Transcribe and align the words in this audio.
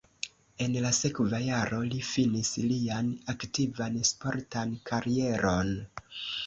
En 0.67 0.77
la 0.85 0.91
sekva 0.99 1.41
jaro 1.49 1.83
li 1.91 2.01
finis 2.13 2.51
lian 2.73 3.13
aktivan 3.37 4.01
sportan 4.13 4.77
karieron. 4.93 5.75